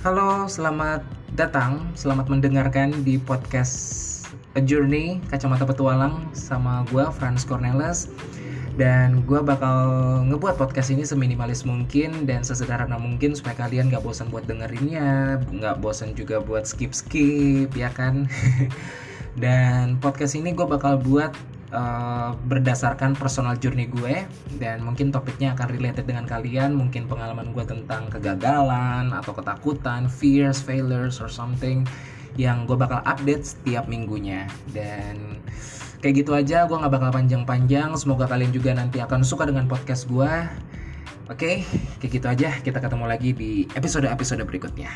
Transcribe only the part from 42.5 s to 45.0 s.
Kita ketemu lagi di episode-episode berikutnya